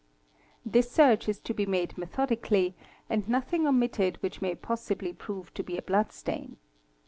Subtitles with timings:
[0.65, 2.73] This search is te be made methodically
[3.07, 6.57] and nothing omitted which may possibly prove to be a blood stain.